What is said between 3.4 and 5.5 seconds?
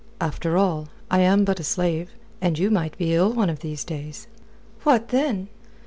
of these days." "What, then?"